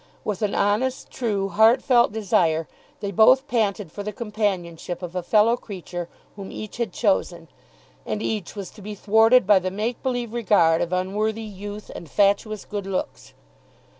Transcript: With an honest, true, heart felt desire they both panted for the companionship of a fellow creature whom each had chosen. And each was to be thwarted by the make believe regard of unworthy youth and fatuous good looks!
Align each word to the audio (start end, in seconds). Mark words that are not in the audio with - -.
With 0.23 0.41
an 0.41 0.55
honest, 0.55 1.11
true, 1.11 1.49
heart 1.49 1.83
felt 1.83 2.11
desire 2.11 2.67
they 3.01 3.11
both 3.11 3.47
panted 3.47 3.91
for 3.91 4.01
the 4.01 4.11
companionship 4.11 5.03
of 5.03 5.15
a 5.15 5.21
fellow 5.21 5.55
creature 5.55 6.09
whom 6.35 6.51
each 6.51 6.77
had 6.77 6.91
chosen. 6.91 7.47
And 8.03 8.23
each 8.23 8.55
was 8.55 8.71
to 8.71 8.81
be 8.81 8.95
thwarted 8.95 9.45
by 9.45 9.59
the 9.59 9.69
make 9.69 10.01
believe 10.01 10.33
regard 10.33 10.81
of 10.81 10.91
unworthy 10.91 11.43
youth 11.43 11.91
and 11.93 12.09
fatuous 12.09 12.65
good 12.65 12.87
looks! 12.87 13.35